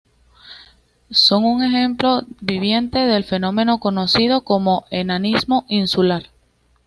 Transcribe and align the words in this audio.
Son 1.11 1.45
un 1.45 1.61
ejemplo 1.63 2.23
viviente 2.39 2.97
del 3.05 3.23
fenómeno 3.23 3.79
conocido 3.79 4.43
como 4.43 4.85
enanismo 4.89 5.63
insular. 5.69 6.31